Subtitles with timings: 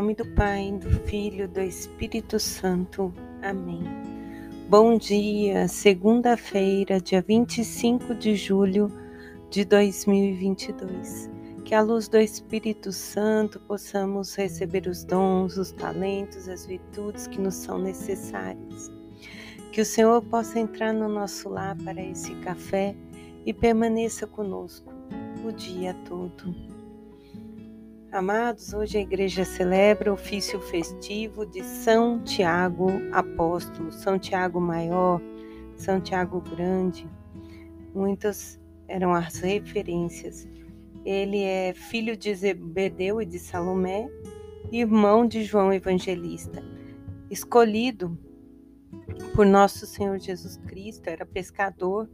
[0.00, 3.12] nome do Pai, do Filho, do Espírito Santo.
[3.42, 3.82] Amém.
[4.66, 8.90] Bom dia, segunda-feira, dia 25 de julho
[9.50, 11.28] de 2022.
[11.66, 17.38] Que a luz do Espírito Santo possamos receber os dons, os talentos, as virtudes que
[17.38, 18.90] nos são necessárias.
[19.70, 22.96] Que o Senhor possa entrar no nosso lar para esse café
[23.44, 24.94] e permaneça conosco
[25.44, 26.79] o dia todo.
[28.12, 35.20] Amados, hoje a igreja celebra o ofício festivo de São Tiago Apóstolo, São Tiago Maior,
[35.76, 37.08] São Tiago Grande.
[37.94, 40.48] Muitas eram as referências.
[41.04, 44.10] Ele é filho de Zebedeu e de Salomé,
[44.72, 46.64] irmão de João Evangelista,
[47.30, 48.18] escolhido
[49.36, 52.10] por nosso Senhor Jesus Cristo, era pescador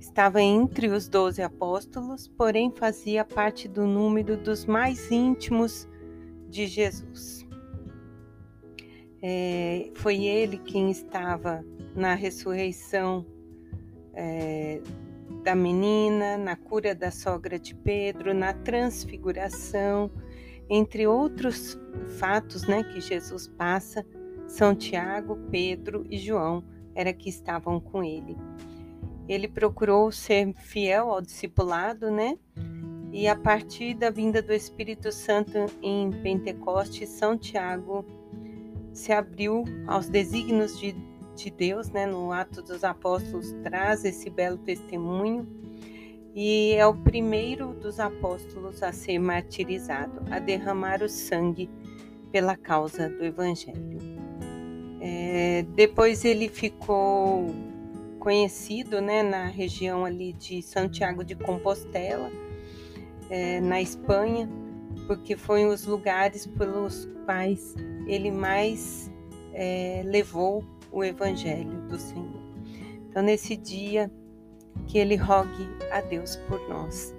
[0.00, 5.86] Estava entre os doze apóstolos, porém fazia parte do número dos mais íntimos
[6.48, 7.46] de Jesus.
[9.22, 11.62] É, foi ele quem estava
[11.94, 13.26] na ressurreição
[14.14, 14.80] é,
[15.44, 20.10] da menina, na cura da sogra de Pedro, na transfiguração,
[20.70, 21.78] entre outros
[22.18, 24.04] fatos né, que Jesus passa,
[24.48, 26.64] São Tiago, Pedro e João
[26.94, 28.34] era que estavam com ele
[29.30, 32.36] ele procurou ser fiel ao discipulado, né?
[33.12, 38.04] E a partir da vinda do Espírito Santo em Pentecostes, São Tiago
[38.92, 40.96] se abriu aos desígnios de,
[41.36, 42.06] de Deus, né?
[42.06, 45.46] No Ato dos Apóstolos traz esse belo testemunho
[46.34, 51.70] e é o primeiro dos apóstolos a ser martirizado, a derramar o sangue
[52.32, 53.98] pela causa do Evangelho.
[55.00, 57.69] É, depois ele ficou
[58.20, 62.30] conhecido né, na região ali de Santiago de Compostela,
[63.28, 64.48] é, na Espanha,
[65.06, 67.74] porque foi os lugares pelos quais
[68.06, 69.10] ele mais
[69.52, 72.40] é, levou o Evangelho do Senhor.
[73.08, 74.10] Então, nesse dia,
[74.86, 77.14] que ele rogue a Deus por nós.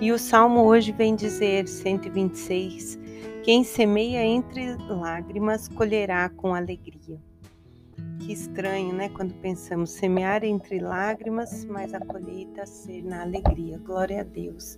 [0.00, 2.98] E o salmo hoje vem dizer, 126,
[3.42, 7.20] quem semeia entre lágrimas colherá com alegria.
[8.20, 9.08] Que estranho, né?
[9.08, 13.78] Quando pensamos semear entre lágrimas, mas a colheita ser na alegria.
[13.78, 14.76] Glória a Deus.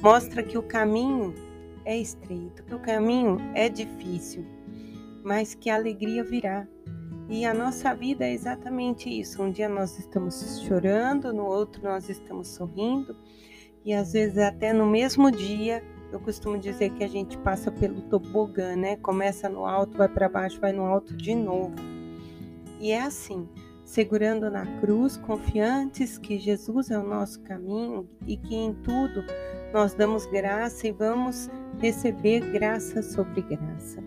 [0.00, 1.34] Mostra que o caminho
[1.84, 4.44] é estreito, que o caminho é difícil,
[5.22, 6.66] mas que a alegria virá.
[7.28, 9.42] E a nossa vida é exatamente isso.
[9.42, 13.16] Um dia nós estamos chorando, no outro nós estamos sorrindo,
[13.84, 15.82] e às vezes até no mesmo dia
[16.12, 18.96] eu costumo dizer que a gente passa pelo tobogã, né?
[18.96, 21.74] Começa no alto, vai para baixo, vai no alto de novo.
[22.84, 23.48] E é assim,
[23.82, 29.24] segurando na cruz, confiantes que Jesus é o nosso caminho e que em tudo
[29.72, 34.04] nós damos graça e vamos receber graça sobre graça.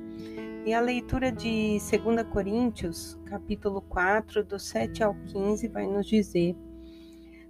[0.63, 6.55] E a leitura de 2 Coríntios, capítulo 4, do 7 ao 15, vai nos dizer: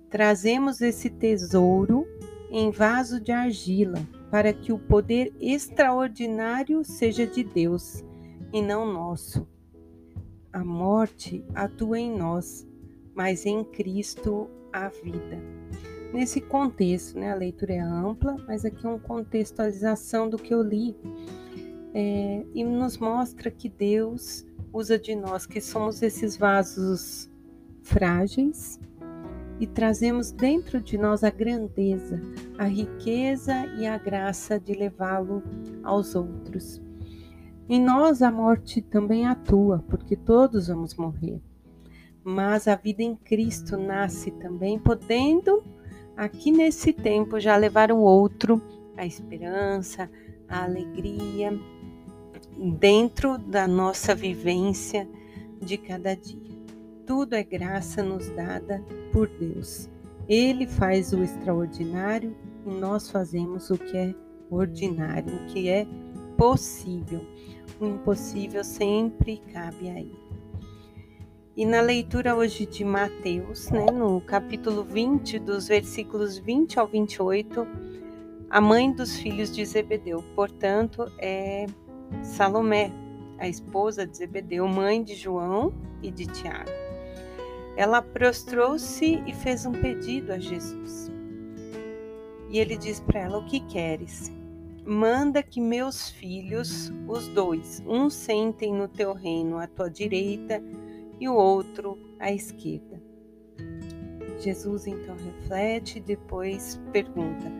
[0.10, 2.08] Trazemos esse tesouro
[2.50, 4.00] em vaso de argila,
[4.32, 8.02] para que o poder extraordinário seja de Deus
[8.54, 9.46] e não nosso
[10.58, 12.68] a morte atua em nós,
[13.14, 15.40] mas em Cristo a vida.
[16.12, 20.64] Nesse contexto, né, a leitura é ampla, mas aqui é uma contextualização do que eu
[20.64, 20.96] li
[21.94, 27.30] é, e nos mostra que Deus usa de nós, que somos esses vasos
[27.84, 28.80] frágeis
[29.60, 32.20] e trazemos dentro de nós a grandeza,
[32.58, 35.44] a riqueza e a graça de levá-lo
[35.84, 36.82] aos outros.
[37.70, 41.42] Em nós a morte também atua, porque todos vamos morrer.
[42.24, 45.64] Mas a vida em Cristo nasce também, podendo
[46.16, 48.62] aqui nesse tempo já levar o outro
[48.98, 50.10] a esperança,
[50.48, 51.58] a alegria
[52.80, 55.08] dentro da nossa vivência
[55.62, 56.58] de cada dia.
[57.06, 59.90] Tudo é graça nos dada por Deus.
[60.28, 62.36] Ele faz o extraordinário
[62.66, 64.16] e nós fazemos o que é
[64.50, 65.86] ordinário, o que é
[66.38, 67.26] possível
[67.80, 70.28] o impossível sempre cabe aí.
[71.56, 77.68] E na leitura hoje de Mateus, né, no capítulo 20, dos versículos 20 ao 28,
[78.50, 81.66] a mãe dos filhos de Zebedeu, portanto, é
[82.22, 82.92] Salomé,
[83.40, 86.70] a esposa de Zebedeu, mãe de João e de Tiago.
[87.76, 91.12] Ela prostrou-se e fez um pedido a Jesus.
[92.50, 94.32] E ele diz para ela: O que queres?
[94.88, 100.64] Manda que meus filhos, os dois, um sentem no teu reino à tua direita
[101.20, 103.02] e o outro à esquerda.
[104.40, 107.52] Jesus então reflete e depois pergunta: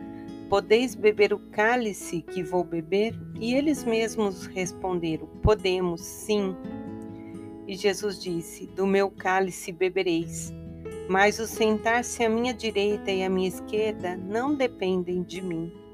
[0.48, 3.14] Podeis beber o cálice que vou beber?
[3.38, 6.56] E eles mesmos responderam: Podemos, sim.
[7.66, 10.50] E Jesus disse: Do meu cálice bebereis,
[11.10, 15.87] mas o sentar-se à minha direita e à minha esquerda não dependem de mim.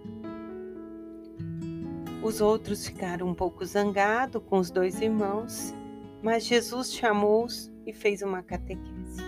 [2.24, 5.74] Os outros ficaram um pouco zangados com os dois irmãos,
[6.22, 9.20] mas Jesus chamou-os e fez uma catequese.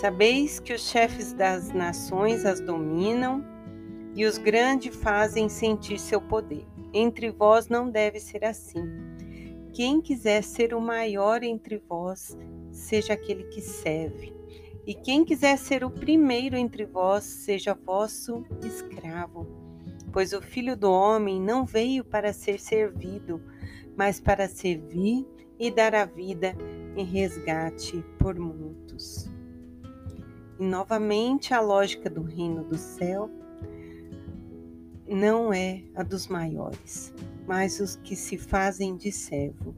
[0.00, 3.44] Sabeis que os chefes das nações as dominam
[4.14, 6.66] e os grandes fazem sentir seu poder.
[6.94, 8.82] Entre vós não deve ser assim.
[9.74, 12.34] Quem quiser ser o maior entre vós,
[12.72, 14.32] seja aquele que serve.
[14.86, 19.63] E quem quiser ser o primeiro entre vós, seja vosso escravo.
[20.14, 23.42] Pois o filho do homem não veio para ser servido,
[23.96, 25.26] mas para servir
[25.58, 26.54] e dar a vida
[26.94, 29.28] em resgate por muitos.
[30.56, 33.28] E novamente a lógica do reino do céu
[35.08, 37.12] não é a dos maiores,
[37.44, 39.74] mas os que se fazem de servo.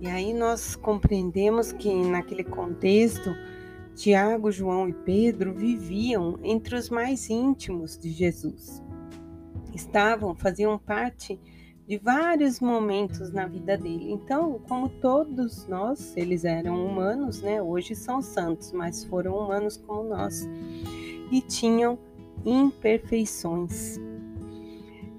[0.00, 3.30] E aí nós compreendemos que naquele contexto,
[3.94, 8.82] Tiago, João e Pedro viviam entre os mais íntimos de Jesus.
[9.72, 11.38] Estavam, faziam parte
[11.86, 14.10] de vários momentos na vida dele.
[14.10, 17.62] Então, como todos nós, eles eram humanos, né?
[17.62, 20.48] Hoje são santos, mas foram humanos como nós.
[21.30, 21.98] E tinham
[22.44, 24.00] imperfeições.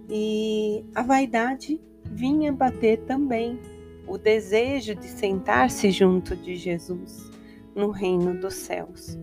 [0.09, 3.59] E a vaidade vinha bater também
[4.07, 7.34] o desejo de sentar-se junto de Jesus
[7.75, 9.17] no reino dos céus.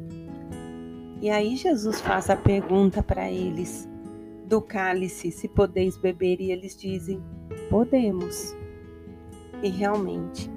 [1.20, 3.88] E aí Jesus faz a pergunta para eles
[4.46, 7.22] do cálice, se podeis beber, e eles dizem:
[7.70, 8.54] podemos.
[9.62, 10.50] E realmente,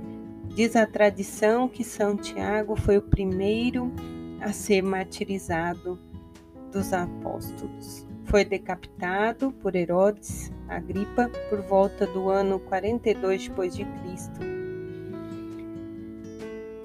[0.49, 3.91] diz a tradição que São Tiago foi o primeiro
[4.41, 5.99] a ser martirizado
[6.71, 8.05] dos apóstolos.
[8.25, 14.39] Foi decapitado por Herodes Agripa por volta do ano 42 depois de Cristo.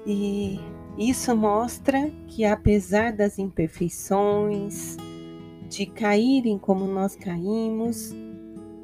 [0.05, 0.59] E
[0.97, 4.97] isso mostra que apesar das imperfeições,
[5.69, 8.13] de caírem como nós caímos,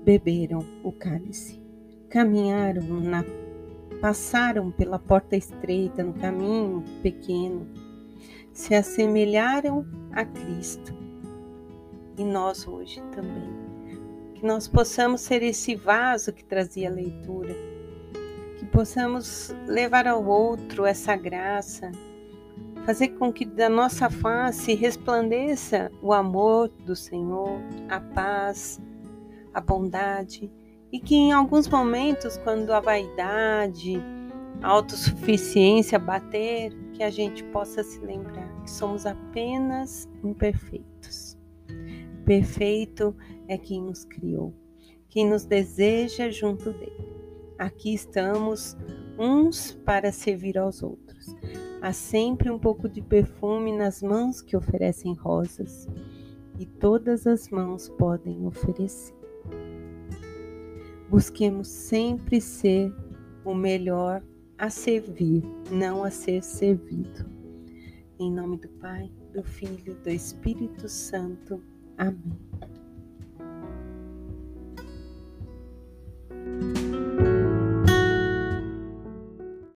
[0.03, 1.61] beberam o cálice.
[2.09, 3.23] Caminharam na
[3.99, 7.67] passaram pela porta estreita no caminho pequeno,
[8.53, 10.93] se assemelharam a Cristo
[12.17, 13.67] e nós hoje também.
[14.35, 17.55] Que nós possamos ser esse vaso que trazia a leitura,
[18.77, 21.91] possamos levar ao outro essa graça,
[22.85, 27.59] fazer com que da nossa face resplandeça o amor do Senhor,
[27.89, 28.79] a paz,
[29.51, 30.51] a bondade,
[30.91, 33.99] e que em alguns momentos, quando a vaidade,
[34.61, 41.35] a autossuficiência bater, que a gente possa se lembrar que somos apenas imperfeitos
[42.23, 43.15] Perfeito
[43.47, 44.53] é quem nos criou,
[45.09, 47.26] quem nos deseja junto dele.
[47.57, 48.77] Aqui estamos
[49.17, 51.35] uns para servir aos outros.
[51.81, 55.87] Há sempre um pouco de perfume nas mãos que oferecem rosas,
[56.59, 59.15] e todas as mãos podem oferecer.
[61.09, 62.93] Busquemos sempre ser
[63.43, 64.23] o melhor
[64.57, 67.25] a servir, não a ser servido.
[68.19, 71.63] Em nome do Pai, do Filho do Espírito Santo.
[71.97, 72.37] Amém.